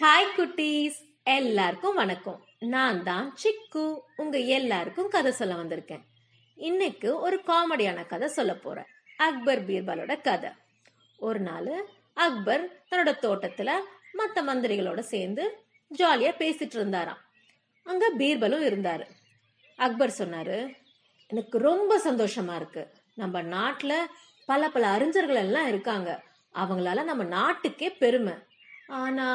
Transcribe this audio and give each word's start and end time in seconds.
Hi 0.00 0.38
குட்டீஸ். 0.38 0.94
எல்லாருக்கும் 1.24 1.94
வணக்கம். 1.94 2.44
நான் 2.58 3.02
தான் 3.02 3.36
சிக்கு. 3.42 3.98
உங்க 4.16 4.38
எல்லாருக்கும் 4.38 5.08
கதை 5.08 5.32
சொல்ல 5.32 5.54
வந்திருக்கேன். 5.54 6.02
இன்னைக்கு 6.54 7.20
ஒரு 7.20 7.42
காமெடியான 7.46 8.06
கதை 8.06 8.28
சொல்ல 8.28 8.54
போறேன். 8.54 8.84
அக்பர் 9.16 9.66
பீர்பாலோட 9.66 10.20
கதை. 10.20 10.50
ஒரு 11.18 11.40
நாள் 11.40 11.88
அக்பர் 12.14 12.82
தன்னோட 12.90 13.12
தோட்டத்துல 13.22 13.72
மற்ற 14.12 14.42
மந்திரிகளோட 14.42 14.98
சேர்ந்து 14.98 15.64
ஜாலியா 15.96 16.30
பேசிட்டு 16.38 16.74
இருந்தாராம். 16.74 17.18
அங்க 17.84 18.12
பீர்பலும் 18.18 18.64
இருந்தாரு. 18.64 19.04
அக்பர் 19.76 20.14
சொன்னாரு 20.18 20.76
எனக்கு 21.26 21.58
ரொம்ப 21.58 21.98
சந்தோஷமா 21.98 22.56
இருக்கு. 22.56 22.92
நம்ம 23.14 23.42
நாட்டுல 23.42 23.94
பல 24.46 24.68
பல 24.68 24.86
அறிஞர்கள் 24.86 25.36
எல்லாம் 25.36 25.68
இருக்காங்க. 25.68 26.22
அவங்களால 26.54 27.04
நம்ம 27.04 27.24
நாட்டுக்கே 27.24 27.90
பெருமை. 27.90 28.32
ஆனா 28.86 29.30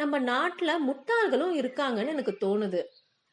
நம்ம 0.00 0.18
நாட்டில் 0.32 0.82
முட்டாள்களும் 0.88 1.54
இருக்காங்கன்னு 1.60 2.14
எனக்கு 2.14 2.34
தோணுது. 2.40 2.80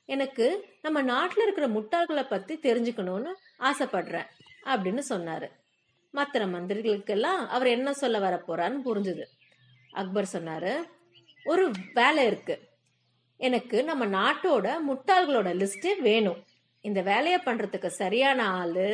எனக்கு 0.09 0.45
நம்ம 0.81 1.02
நாட்டில் 1.02 1.44
இருக்கிற 1.44 1.67
முட்டாள்களை 1.67 2.23
பற்றி 2.27 2.53
தெரிஞ்சுக்கணும்னு 2.58 3.31
ஆசைப்படுறேன் 3.59 4.27
அப்படின்னு 4.66 5.03
சொன்னார். 5.11 5.48
மற்ற 6.13 6.45
மந்திரிகளுக்கெல்லாம் 6.45 7.41
அவர் 7.55 7.67
என்ன 7.67 7.89
சொல்ல 7.94 8.17
வர 8.20 8.35
போறான்னு 8.48 8.80
புரிஞ்சுது. 8.85 9.25
அக்பர் 9.91 10.34
சொன்னார் 10.35 10.72
ஒரு 11.44 11.66
வேலை 11.94 12.23
இருக்கு. 12.25 12.55
எனக்கு 13.39 13.77
நம்ம 13.84 14.03
நாட்டோட 14.17 14.67
முட்டாள்களோட 14.89 15.49
லிஸ்ட் 15.61 15.89
வேணும். 15.99 16.39
இந்த 16.86 17.02
வேலையை 17.02 17.39
பண்ணுறதுக்கு 17.45 17.89
சரியான 18.02 18.39
ஆள் 18.59 18.88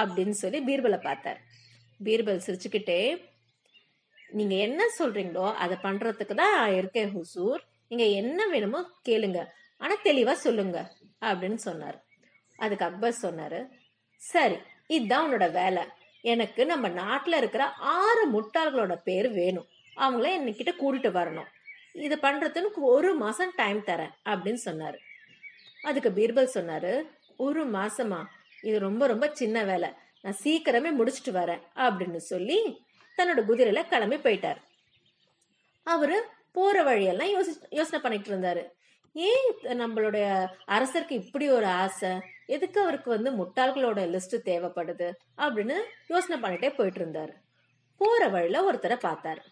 அப்படின்னு 0.00 0.36
சொல்லி 0.42 0.58
பீர்பலை 0.68 1.00
பார்த்தார். 1.02 1.40
பீர்பல் 2.04 2.44
சிரிச்சுக்கிட்டே 2.46 3.00
நீங்க 4.30 4.54
என்ன 4.54 4.82
சொல்றீங்களோ 4.98 5.54
அதை 5.54 5.76
பண்றதுக்கு 5.82 6.34
தான் 6.34 6.72
இருக்கேன் 6.72 7.12
ஹுசூர். 7.16 7.60
நீங்க 7.88 8.04
என்ன 8.04 8.46
வேணுமோ 8.46 8.80
கேளுங்க. 9.08 9.46
ஆனா 9.78 9.94
தெளிவா 10.04 10.32
சொல்லுங்க 10.32 10.92
அப்படின்னு 11.20 11.54
சொன்னார். 11.54 12.04
அதுக்கு 12.56 12.84
அக்பர் 12.84 13.22
சொன்னாரு 13.22 13.68
சரி 14.16 14.56
இதுதான் 14.86 15.24
உன்னோட 15.26 15.52
வேலை. 15.52 15.82
எனக்கு 16.20 16.66
நம்ம 16.66 16.88
நாட்டில் 16.88 17.36
இருக்கிற 17.36 17.64
ஆறு 17.68 18.22
முட்டாள்களோட 18.32 18.94
பேர் 19.02 19.28
வேணும். 19.30 19.68
அவங்கள 19.96 20.26
என்கிட்ட 20.36 20.72
கூட்டிட்டு 20.80 21.10
வரணும். 21.10 21.50
இதை 21.92 22.18
பண்றதுக்கு 22.22 22.80
ஒரு 22.80 23.14
மாசம் 23.14 23.52
டைம் 23.56 23.78
தரேன் 23.78 24.14
அப்படின்னு 24.24 24.60
சொன்னாரு. 24.64 24.98
அதுக்கு 25.82 26.10
பீர்பல் 26.10 26.54
சொன்னாரு 26.54 27.02
ஒரு 27.36 27.64
மாசமா. 27.64 28.28
இது 28.62 28.78
ரொம்ப 28.78 29.06
ரொம்ப 29.06 29.30
சின்ன 29.32 29.64
வேலை. 29.64 29.88
நான் 30.22 30.40
சீக்கிரமே 30.44 30.90
முடிச்சிட்டு 30.92 31.32
வரேன் 31.40 31.62
அப்படின்னு 31.74 32.16
சொல்லி 32.16 32.84
தன்னோட 33.16 33.42
குதிரையில 33.48 33.88
கிளம்பி 33.88 34.16
போயிட்டார். 34.16 34.56
அவரு 35.82 36.26
போற 36.52 36.82
வழியெல்லாம் 36.82 37.28
யோசி 37.28 37.62
யோசனை 37.70 38.00
பண்ணிட்டு 38.00 38.30
இருந்தாரு. 38.30 38.74
ஏன் 39.12 39.52
நம்மளுடைய 39.62 40.46
அரசருக்கு 40.68 41.10
இப்படி 41.10 41.50
ஒரு 41.50 41.66
ஆசை? 41.66 42.10
எதுக்கு 42.46 42.80
அவருக்கு 42.80 43.10
வந்து 43.10 43.30
முட்டாள்களோட 43.30 43.96
லிஸ்ட் 43.96 44.38
தேவைப்படுது? 44.44 45.12
அப்படின்னு 45.38 45.80
யோசனை 46.08 46.50
பண்ணிட்டே 46.50 46.74
போயிட்டு 46.74 47.04
இருந்தாரு. 47.04 47.32
போற 47.98 48.28
வழியில 48.28 48.72
ஒருத்தரை 48.72 48.98
பார்த்தாரு. 49.02 49.42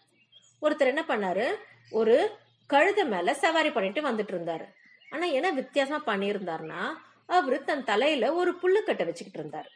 ஒருத்தர் 0.61 0.85
என்ன 0.85 1.05
பண்ணாரு? 1.07 1.55
ஒரு 1.91 2.37
கழுத 2.73 3.05
மேல 3.05 3.33
சவாரி 3.33 3.71
பண்ணிட்டு 3.71 4.01
வந்துட்டு 4.01 4.39
இருந்தாரு. 4.39 4.65
ஆனா 5.09 5.25
என்ன 5.25 5.51
வித்தியாசமா 5.51 6.13
பண்ணியிருந்தாருன்னா 6.13 6.93
அவரு 7.25 7.63
தன் 7.63 7.83
தலையில 7.83 8.33
ஒரு 8.33 8.51
புல்லுக்கட்டை 8.51 9.05
வச்சுக்கிட்டு 9.05 9.49
இருந்தாரு. 9.49 9.67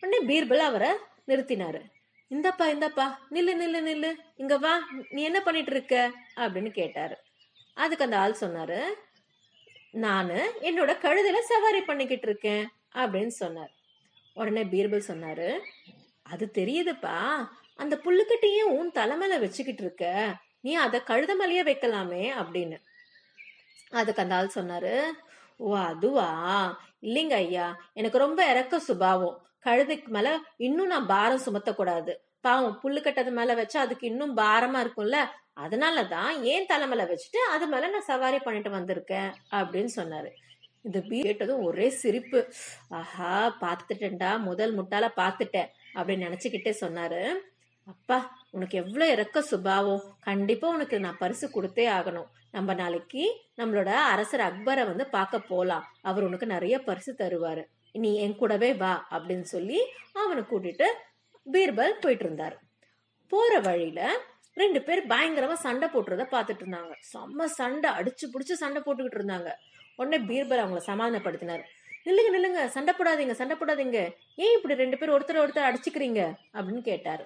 உடனே 0.00 0.24
பீர்பல் 0.24 0.56
அவரை 0.56 0.90
நிறுத்தினாரு. 1.26 1.80
இந்தப்பா 2.34 2.66
இந்தப்பா 2.66 3.06
நில்லு 3.30 3.54
நில்லு 3.54 3.80
நில்லு. 3.88 4.10
இங்க 4.36 4.58
வா 4.58 4.72
நீ 5.10 5.22
என்ன 5.22 5.40
பண்ணிட்டு 5.40 5.70
இருக்க 5.70 6.10
அப்படின்னு 6.36 6.70
கேட்டாரு. 6.70 7.16
அதுக்கு 7.74 8.04
அந்த 8.04 8.18
ஆள் 8.18 8.40
சொன்னாரு 8.40 8.78
நானு 9.90 10.38
என்னோட 10.60 10.92
கழுதையில 11.02 11.38
சவாரி 11.40 11.80
பண்ணிக்கிட்டு 11.80 12.26
இருக்கேன் 12.26 12.64
அப்படின்னு 12.94 13.34
சொன்னார். 13.42 13.72
உடனே 14.34 14.64
பீர்பல் 14.64 15.08
சொன்னாரு 15.08 15.48
அது 16.22 16.50
தெரியுதுப்பா. 16.54 17.16
அந்த 17.76 18.00
புல்லுக்கிட்டையும் 18.04 18.72
உன் 18.78 18.90
தலைமையில 18.94 19.38
வச்சுக்கிட்டு 19.40 19.82
இருக்க 19.82 20.04
நீ 20.60 20.74
அதை 20.74 21.00
கழுத 21.00 21.32
மேலேயே 21.36 21.62
வைக்கலாமே 21.62 22.24
அப்படின்னு. 22.42 22.76
அதுக்கு 23.90 24.22
அந்த 24.22 24.34
ஆள் 24.34 24.54
சொன்னாரு 24.54 24.94
ஓ 25.56 25.76
அதுவா? 25.76 26.28
இல்லைங்க 27.02 27.34
ஐயா. 27.34 27.66
எனக்கு 27.92 28.18
ரொம்ப 28.18 28.40
இறக்க 28.50 28.78
சுபாவம். 28.78 29.36
கழுதைக்கு 29.64 30.06
மேல 30.06 30.38
இன்னும் 30.56 30.86
நான் 30.86 31.06
பாரம் 31.06 31.44
சுமத்தக்கூடாது. 31.46 32.14
பாவம் 32.40 32.80
புல்லு 32.84 33.02
கட்டது 33.02 33.30
மேல 33.30 33.54
வச்சா 33.54 33.76
அதுக்கு 33.76 34.06
இன்னும் 34.06 34.36
பாரமா 34.36 34.80
இருக்கும்ல? 34.84 35.18
அதனாலதான் 35.60 36.40
ஏன் 36.40 36.66
தலைமையில 36.72 37.04
வச்சுட்டு 37.10 37.36
அது 37.36 37.66
மேல 37.66 37.88
நான் 37.88 38.00
சவாரி 38.00 38.38
பண்ணிட்டு 38.38 38.70
வந்திருக்கேன் 38.70 39.32
அப்படின்னு 39.50 39.88
சொன்னாரு. 39.96 40.30
இந்த 40.82 40.98
பீ 40.98 41.22
கேட்டதும் 41.22 41.62
ஒரே 41.62 41.88
சிரிப்பு. 41.88 42.52
ஆஹா 42.88 43.56
பாத்துட்டேன்டா 43.60 44.38
முதல் 44.38 44.78
முட்டால 44.78 45.08
பாத்துட்டேன் 45.16 45.70
அப்படின்னு 45.94 46.26
நினைச்சுக்கிட்டே 46.26 46.72
சொன்னாரு. 46.80 47.34
அப்பா 47.86 48.38
உனக்கு 48.50 48.78
எவ்வளவு 48.78 49.10
இறக்க 49.10 49.42
சுபாவம். 49.42 50.04
கண்டிப்பா 50.20 50.68
உனக்கு 50.68 51.00
நான் 51.00 51.16
பரிசு 51.18 51.46
கொடுத்தே 51.48 51.86
ஆகணும். 51.98 52.28
நம்ம 52.50 52.74
நாளைக்கு 52.74 53.40
நம்மளோட 53.56 53.86
அரசர் 53.86 54.40
அக்பரை 54.40 54.84
வந்து 54.86 55.06
பார்க்க 55.06 55.38
போலாம். 55.38 55.86
அவர் 56.02 56.24
உனக்கு 56.24 56.46
நிறைய 56.46 56.78
பரிசு 56.78 57.14
தருவாரு. 57.18 57.64
நீ 58.02 58.16
என் 58.16 58.36
கூடவே 58.36 58.72
வா 58.72 59.06
அப்படின்னு 59.10 59.46
சொல்லி 59.54 59.80
அவனை 60.12 60.42
கூட்டிட்டு 60.42 60.86
பீர்பல் 61.54 62.00
போயிட்டு 62.02 62.24
இருந்தாரு. 62.28 62.56
போற 63.28 63.60
வழியில 63.60 64.00
ரெண்டு 64.54 64.82
பேர் 64.82 65.00
பயங்கரமா 65.06 65.52
சண்டை 65.52 65.88
போட்டுறத 65.88 66.24
பாத்துட்டு 66.34 66.62
இருந்தாங்க. 66.64 66.92
செம்ம 67.12 67.44
சண்டை 67.44 67.90
அடிச்சு 67.90 68.24
புடிச்சு 68.32 68.52
சண்டை 68.52 68.82
போட்டுக்கிட்டு 68.82 69.20
இருந்தாங்க. 69.20 69.50
உடனே 69.96 70.18
பீர்பல் 70.30 70.62
அவங்கள 70.64 70.82
சமாதானப்படுத்தினார். 70.90 71.64
நில்லுங்க 72.06 72.30
நில்லுங்க 72.36 72.66
சண்டை 72.66 72.94
போடாதீங்க 72.98 73.30
சண்டை 73.30 73.56
போடாதீங்க. 73.56 73.98
ஏன் 74.36 74.54
இப்படி 74.56 74.74
ரெண்டு 74.74 74.98
பேர் 74.98 75.14
ஒருத்தர் 75.16 75.42
ஒருத்தர் 75.44 75.68
அடிச்சுக்கிறீங்க? 75.68 76.22
அப்படின்னு 76.54 76.80
கேட்டாரு. 76.80 77.24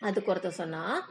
அதுக்கு 0.00 0.34
ஒருத்தர் 0.34 0.60
சொன்னா 0.62 1.08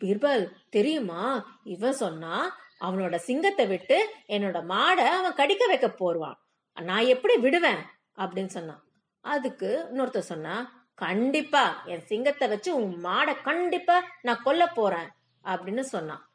பீர்பல் 0.00 0.44
தெரியுமா? 0.70 1.22
இவன் 1.64 1.92
சொன்னா 1.92 2.34
அவனோட 2.80 3.16
சிங்கத்தை 3.16 3.66
விட்டு 3.66 3.98
என்னோட 4.28 4.58
மாடை 4.72 5.04
அவன் 5.18 5.38
கடிக்க 5.40 5.66
வைக்க 5.66 5.88
போருவான் 5.90 6.38
நான் 6.80 7.04
எப்படி 7.04 7.36
விடுவேன்? 7.36 7.82
அப்படின்னு 8.16 8.46
சொன்னான். 8.46 8.84
அதுக்கு 9.20 9.88
இன்னொருத்தர் 9.92 10.18
சொன்னா 10.18 10.84
கண்டிப்பா 10.94 11.82
என் 11.86 12.00
சிங்கத்தை 12.00 12.48
வச்சு 12.48 12.76
உன் 12.76 13.04
மாடை 13.04 13.42
கண்டிப்பா 13.42 14.02
நான் 14.22 14.42
கொல்ல 14.42 14.66
போறேன் 14.66 15.08
அப்படின்னு 15.44 15.80
சொன்னான். 15.80 16.30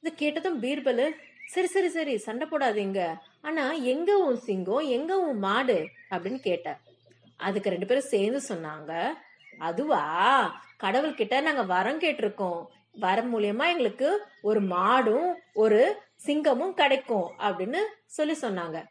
இது 0.00 0.14
கேட்டதும் 0.14 0.62
பீர்பல் 0.62 1.10
சரி 1.46 1.66
சரி 1.66 1.88
சரி 1.88 2.18
சண்டை 2.18 2.48
போடாதீங்க. 2.48 3.14
ஆனா 3.42 3.72
எங்க 3.72 4.18
உன் 4.18 4.36
சிங்கம் 4.36 4.78
எங்க 4.78 5.20
உன் 5.20 5.38
மாடு? 5.38 5.88
அப்படின்னு 6.10 6.38
கேட்டார். 6.38 6.80
அதுக்கு 7.36 7.70
ரெண்டு 7.70 7.86
பேரும் 7.86 8.02
சேர்ந்து 8.02 8.40
சொன்னாங்க 8.48 9.08
அதுவா? 9.58 10.02
கடவுள்கிட்ட 10.82 11.42
நாங்க 11.42 11.62
வரம் 11.62 12.00
கேட்டிருக்கோம். 12.00 12.66
வரம் 12.92 13.38
மூலியமா 13.38 13.66
எங்களுக்கு 13.66 14.22
ஒரு 14.42 14.62
மாடும் 14.62 15.34
ஒரு 15.52 16.00
சிங்கமும் 16.26 16.72
கிடைக்கும் 16.72 17.32
அப்படின்னு 17.38 17.78
சொல்லி 18.06 18.36
சொன்னாங்க. 18.40 18.84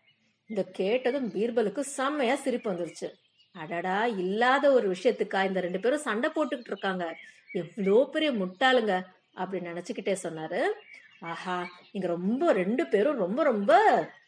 இந்த 0.53 0.63
கேட்டதும் 0.71 1.27
பீர்பலுக்கு 1.29 1.79
செம்மையா 1.97 2.35
சிரிப்பு 2.35 2.67
வந்துருச்சு. 2.71 3.07
அடடா 3.51 4.05
இல்லாத 4.05 4.65
ஒரு 4.71 4.87
விஷயத்துக்கா? 4.91 5.39
இந்த 5.45 5.59
ரெண்டு 5.59 5.79
பேரும் 5.79 6.05
சண்டை 6.07 6.29
போட்டுக்கிட்டு 6.29 6.71
இருக்காங்க. 6.73 7.05
எவ்வளோ 7.51 8.09
பெரிய 8.11 8.29
முட்டாளுங்க 8.31 8.93
அப்படின்னு 9.35 9.69
நினைச்சுக்கிட்டே 9.69 10.15
சொன்னாரு. 10.23 10.61
ஆஹா 11.19 11.55
நீங்க 11.91 12.07
ரொம்ப 12.07 12.51
ரெண்டு 12.51 12.83
பேரும் 12.87 13.17
ரொம்ப 13.17 13.43
ரொம்ப 13.43 13.71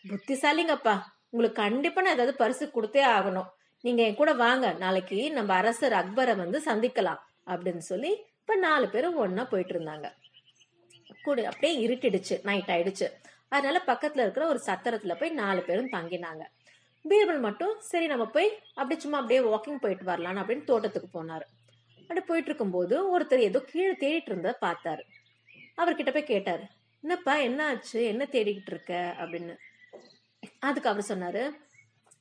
புத்திசாலிங்கப்பா. 0.10 0.96
உங்களுக்கு 1.30 1.62
கண்டிப்பா 1.62 2.02
நான் 2.02 2.14
ஏதாவது 2.14 2.36
பரிசு 2.38 2.66
கொடுத்தே 2.76 3.04
ஆகணும். 3.16 3.50
நீங்க 3.82 4.02
என் 4.04 4.20
கூட 4.22 4.34
வாங்க. 4.34 4.66
நாளைக்கு 4.84 5.32
நம்ம 5.32 5.54
அரசர் 5.54 5.98
அக்பரை 6.02 6.36
வந்து 6.36 6.62
சந்திக்கலாம் 6.66 7.22
அப்படின்னு 7.48 7.84
சொல்லி 7.92 8.12
இப்ப 8.40 8.56
நாலு 8.56 8.88
பேரும் 8.90 9.20
ஒன்னா 9.26 9.46
போயிட்டு 9.50 9.74
இருந்தாங்க. 9.76 10.08
கூட 11.24 11.48
அப்படியே 11.52 11.88
இருட்டிடுச்சு. 11.88 12.36
நைட் 12.44 12.72
ஆயிடுச்சு. 12.76 13.10
அதனால 13.50 13.82
பக்கத்துல 13.88 14.20
இருக்கிற 14.20 14.48
ஒரு 14.48 14.60
சத்திரத்துல 14.66 15.20
போய் 15.20 15.30
நாலு 15.30 15.62
பேரும் 15.62 15.90
தங்கினாங்க. 15.90 16.42
பீர்பல் 17.10 17.40
மட்டும் 17.40 17.80
சரி 17.80 18.08
நம்ம 18.08 18.26
போய் 18.26 18.60
அப்படி 18.74 19.00
சும்மா 19.00 19.18
அப்படியே 19.18 19.40
வாக்கிங் 19.40 19.76
போயிட்டு 19.76 20.04
வரலான்னு 20.04 20.42
அப்படின்னு 20.44 20.64
தோட்டத்துக்கு 20.64 21.24
போனாரு. 21.24 21.46
அப்படி 22.02 22.20
போயிட்டு 22.20 22.50
இருக்கும்போது 22.50 23.20
ஒருத்தர் 23.20 23.40
ஏதோ 23.40 23.60
கீழே 23.62 23.92
தேடிட்டு 23.92 24.32
இருந்த 24.32 24.58
பார்த்தாரு. 24.62 25.02
அவர்கிட்ட 25.78 26.14
போய் 26.14 26.24
கேட்டாரு 26.24 26.64
என்னப்பா 27.02 27.36
என்ன 27.36 27.68
ஆச்சு? 27.68 28.06
என்ன 28.06 28.28
தேடிக்கிட்டு 28.32 28.72
இருக்க? 28.72 29.16
அப்படின்னு. 29.20 29.56
அதுக்கு 30.60 30.90
அவர் 30.90 31.06
சொன்னாரு 31.08 31.52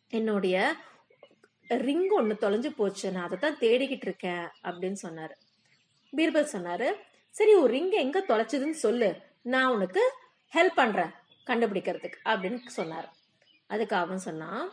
என்னுடைய 0.09 0.75
ரிங் 1.69 2.09
ஒன்று 2.09 2.37
தொலைஞ்சு 2.41 2.71
போச்சு. 2.77 3.13
நான் 3.13 3.25
அதை 3.25 3.39
தான் 3.39 3.59
தேடிக்கிட்டு 3.59 4.07
இருக்கேன் 4.11 4.49
அப்படின்னு 4.63 4.97
சொன்னாரு. 5.03 5.35
பீர்பல் 6.17 6.49
சொன்னாரு 6.53 6.95
சரி 7.31 7.55
ஒரு 7.55 7.73
ரிங் 7.73 7.91
எங்க 7.91 8.25
தொலைச்சதுன்னு 8.29 8.71
சொல்லு. 8.71 9.17
நான் 9.43 9.75
உனக்கு 9.75 10.13
ஹெல்ப் 10.55 10.81
பண்ணுறேன் 10.81 11.13
கண்டுபிடிக்கிறதுக்கு 11.47 12.19
அப்படின்னு 12.25 12.67
சொன்னார். 12.67 13.09
அதுக்கு 13.67 13.97
அவன் 13.97 14.19
சொன்னான் 14.19 14.65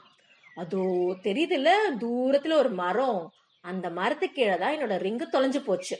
அதோ 0.55 0.81
தெரியுதுல்ல 1.23 1.69
தூரத்தில் 1.99 2.51
ஒரு 2.51 2.69
மரம் 2.69 3.33
அந்த 3.61 3.89
மரத்துக்கு 3.89 4.35
கீழே 4.35 4.57
தான் 4.57 4.73
என்னோட 4.73 4.95
ரிங்கு 4.97 5.25
தொலைஞ்சு 5.31 5.59
போச்சு. 5.63 5.97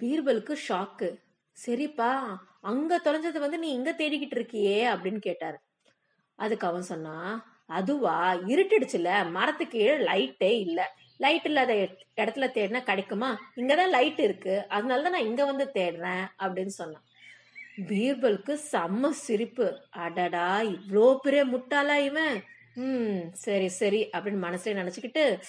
பீர்பலுக்கு 0.00 0.56
ஷாக்கு 0.68 1.08
சரிப்பா 1.56 2.10
அங்க 2.60 3.00
தொலைஞ்சது 3.04 3.38
வந்து 3.38 3.58
நீ 3.58 3.68
இங்க 3.72 3.90
தேடிக்கிட்டு 3.90 4.36
இருக்கியே 4.38 4.78
அப்படின்னு 4.92 5.18
கேட்டாரு. 5.18 5.58
அதுக்கு 6.38 6.66
அவன் 6.66 6.82
சொன்னா 6.82 7.16
அதுவா 7.66 8.34
இருட்டுடுச்சுல 8.34 9.30
மரத்துக்கு 9.30 9.78
கீழே 9.78 9.96
லைட்டே 9.96 10.52
இல்ல. 10.60 10.80
லைட் 11.16 11.44
இல்லாத 11.44 11.72
இடத்துல 12.16 12.46
தேடினா 12.56 12.82
கிடைக்குமா? 12.82 13.30
இங்கதான் 13.56 13.88
லைட் 13.88 14.20
இருக்கு. 14.20 14.66
அதனாலதான் 14.68 15.14
நான் 15.16 15.28
இங்க 15.30 15.44
வந்து 15.44 15.70
தேடுறேன் 15.74 16.26
அப்படின்னு 16.38 16.74
சொன்னான். 16.80 17.04
பீர்பலுக்கு 17.86 18.58
செம்ம 18.72 19.08
சிரிப்பு. 19.08 19.82
அடடா 19.90 20.60
இவ்வளோ 20.60 21.16
பெரிய 21.16 21.46
முட்டாளா 21.46 22.04
இவன்? 22.04 22.44
ம் 22.74 23.32
சரி 23.32 23.68
சரி 23.68 24.08
அப்படின்னு 24.12 24.44
மனசுல 24.46 24.78
நினச்சிக்கிட்டு 24.80 25.40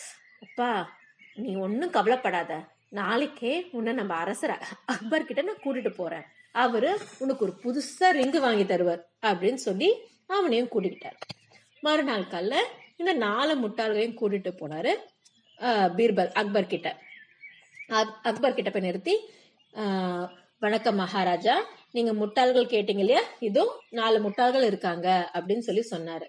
அப்பா 0.42 0.98
நீ 1.36 1.56
ஒன்றும் 1.56 1.90
கவலைப்படாத. 1.90 2.64
நாளைக்கே 2.90 3.68
உன்னை 3.72 3.94
நம்ம 3.94 4.14
அரசர் 4.14 4.78
அக்பர்கிட்ட 4.92 5.44
நான் 5.44 5.62
கூட்டிட்டு 5.64 5.90
போறேன். 5.90 6.24
அவரு 6.52 7.00
உனக்கு 7.18 7.46
ஒரு 7.46 7.54
புதுசா 7.64 8.04
ரிங்கு 8.04 8.40
வாங்கி 8.40 8.64
தருவார் 8.64 9.02
அப்படின்னு 9.22 9.54
சொல்லி 9.54 9.94
அவனையும் 10.28 10.68
கூட்டிக்கிட்டார். 10.68 11.18
மறுநாள் 11.82 12.24
காலைல 12.24 12.56
இந்த 12.98 13.14
நாலு 13.14 13.68
முட்டாள்களையும் 13.68 14.18
கூட்டிட்டு 14.22 14.52
போனாரு 14.60 14.96
பீர்பல் 15.96 16.32
அக்பர் 16.32 16.68
கிட்ட. 16.68 16.98
அக்- 17.90 18.20
அக்பர் 18.24 18.54
கிட்ட 18.54 18.70
போய் 18.70 18.82
நிறுத்தி 18.82 19.18
வணக்கம் 20.62 20.96
மகாராஜா. 20.96 21.64
நீங்க 21.92 22.14
முட்டாள்கள் 22.14 22.66
கேட்டீங்க 22.66 22.98
இல்லையா? 22.98 23.22
இதோ 23.40 23.82
நாலு 23.90 24.30
முட்டாள்கள் 24.30 24.64
இருக்காங்க 24.64 25.32
அப்படின்னு 25.34 25.60
சொல்லி 25.60 25.84
சொன்னாரு. 25.92 26.26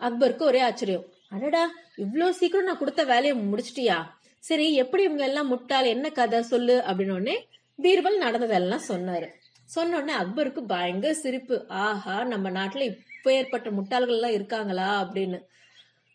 அக்பருக்கு 0.00 0.42
ஒரே 0.42 0.60
ஆச்சரியம். 0.60 1.04
அடடா 1.28 1.70
இவ்வளோ 1.96 2.28
சீக்கிரம் 2.28 2.64
நான் 2.64 2.78
கொடுத்த 2.78 3.04
வேலையை 3.04 3.32
முடிச்சிட்டியா? 3.38 4.06
சரி 4.38 4.74
எப்படி 4.74 5.02
இவங்க 5.02 5.24
எல்லாம் 5.24 5.46
முட்டாள்? 5.46 5.84
என்ன 5.84 6.10
கதை? 6.10 6.42
சொல்லு 6.42 6.82
அப்படின்னு 6.86 7.36
பீர்பல் 7.82 8.16
நடந்ததெல்லாம் 8.16 8.82
சொன்னாரு. 8.88 9.28
சொன்ன 9.64 10.00
உடனே 10.00 10.18
அக்பருக்கு 10.18 10.60
பயங்கர 10.60 11.14
சிரிப்பு. 11.14 11.64
ஆஹா 11.68 12.24
நம்ம 12.24 12.50
நாட்டுல 12.50 12.80
இப்ப 12.80 13.32
ஏற்பட்ட 13.32 13.70
முட்டாள்கள் 13.70 14.16
எல்லாம் 14.18 14.32
இருக்காங்களா 14.32 15.02
அப்படின்னு 15.02 15.40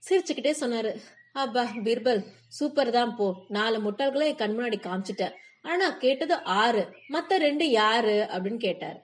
சிரிச்சுக்கிட்டே 0.10 0.54
சொன்னாரு. 0.60 1.01
அப்பா 1.33 1.63
பீர்பல் 1.63 2.25
சூப்பர் 2.48 2.92
தான் 2.92 3.16
போ. 3.16 3.45
நாலு 3.48 3.78
முட்டாள்களை 3.83 4.24
என் 4.24 4.36
கண் 4.36 4.60
முன்னாடி 4.60 4.80
காமிச்சிட்டேன். 4.80 5.33
ஆனா 5.62 5.89
கேட்டது 5.89 6.36
ஆறு. 6.44 6.81
மத்த 7.10 7.36
ரெண்டு 7.36 7.69
யாரு? 7.69 8.28
அப்படின்னு 8.31 8.57
கேட்டார். 8.57 9.00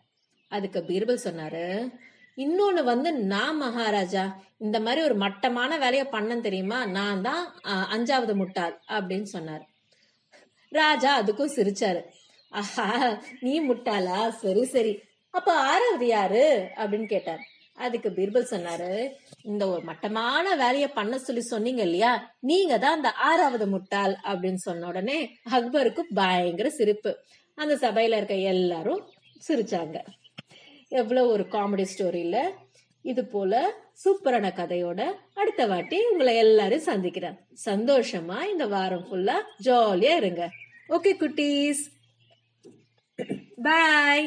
அதுக்கு 0.48 0.80
பீர்பல் 0.88 1.18
சொன்னாரு 1.24 1.94
இன்னொன்னு 2.38 2.84
வந்து 2.84 3.14
நான் 3.14 3.58
மகாராஜா. 3.58 4.24
இந்த 4.58 4.80
மாதிரி 4.80 5.04
ஒரு 5.04 5.16
மட்டமான 5.16 5.78
வேலையை 5.78 6.08
பண்ணன் 6.12 6.42
தெரியுமா? 6.42 6.86
நான் 6.86 7.22
தான் 7.22 7.44
அஞ்சாவது 7.66 8.34
முட்டாள். 8.36 8.82
அப்படின்னு 8.88 9.28
சொன்னார். 9.36 9.66
ராஜா 10.70 11.22
அதுக்கும் 11.22 11.52
சிரிச்சாரு. 11.56 12.02
ஆஹா 12.50 13.18
நீ 13.40 13.68
முட்டாளா? 13.70 14.30
சரி 14.30 14.66
சரி. 14.66 15.00
அப்ப 15.30 15.54
ஆறாவது 15.54 16.08
யாரு? 16.08 16.70
அப்படின்னு 16.76 17.06
கேட்டார். 17.06 17.40
அதுக்கு 17.78 18.10
பீர்பல் 18.10 18.52
சொன்னாரு 18.52 18.92
இந்த 19.44 19.64
ஒரு 19.68 19.82
மட்டமான 19.82 20.56
வேலையை 20.56 20.88
பண்ண 20.88 21.18
சொல்லி 21.18 21.42
சொன்னீங்க 21.42 21.82
இல்லையா? 21.82 22.12
நீங்க 22.40 22.78
தான் 22.78 22.96
அந்த 22.98 23.10
ஆறாவது 23.12 23.68
முட்டாள் 23.68 24.16
அப்படின்னு 24.24 24.62
சொன்ன 24.68 24.88
உடனே 24.88 25.18
அக்பருக்கு 25.52 26.04
பயங்கர 26.14 26.70
சிரிப்பு. 26.70 27.12
அந்த 27.58 27.76
சபையில 27.76 28.18
இருக்க 28.20 28.36
எல்லாரும் 28.54 29.04
சிரிச்சாங்க. 29.48 29.98
எவ்வளவு 30.90 31.28
ஒரு 31.30 31.46
காமெடி 31.52 31.86
ஸ்டோரியில 31.94 32.40
இது 33.02 33.26
போல 33.26 33.54
சூப்பரான 34.04 34.48
கதையோட 34.60 35.02
அடுத்த 35.34 35.62
வாட்டி 35.68 35.98
உங்களை 36.12 36.34
எல்லாரும் 36.38 36.88
சந்திக்கிறேன். 36.90 37.38
சந்தோஷமா 37.66 38.40
இந்த 38.54 38.66
வாரம் 38.68 39.06
ஃபுல்லா 39.08 39.38
ஜாலியா 39.64 40.16
இருங்க. 40.22 40.44
ஓகே 40.90 41.14
குட்டீஸ். 41.22 41.84
பாய் 43.62 44.26